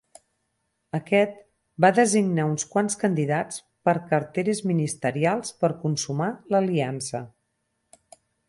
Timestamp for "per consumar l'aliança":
5.61-7.23